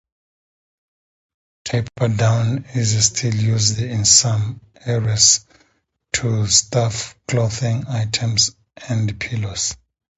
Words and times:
"Typha" 1.63 2.17
down 2.17 2.65
is 2.73 3.05
still 3.05 3.35
used 3.35 3.77
in 3.77 4.03
some 4.03 4.59
areas 4.83 5.45
to 6.13 6.47
stuff 6.47 7.15
clothing 7.27 7.85
items 7.87 8.55
and 8.89 9.19
pillows. 9.19 9.75